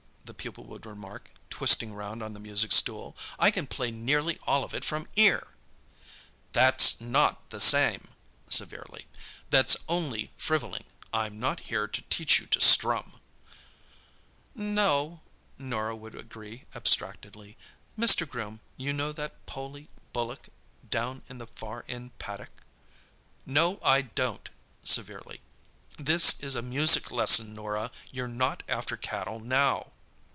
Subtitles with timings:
[0.23, 4.63] the pupil would remark, twisting round on the music stool; "I can play nearly all
[4.63, 5.55] of it from ear!"
[6.53, 10.85] "That's not the same"—severely—"that's only frivolling.
[11.11, 13.19] I'm not here to teach you to strum."
[14.55, 15.19] "No"
[15.57, 17.57] Norah would agree abstractedly.
[17.99, 18.25] "Mr.
[18.27, 20.47] Groom, you know that poley bullock
[20.89, 22.61] down in the far end paddock—"
[23.45, 24.49] "No, I don't,"
[24.81, 25.41] severely.
[25.97, 29.91] "This is a music lesson, Norah; you're not after cattle now!"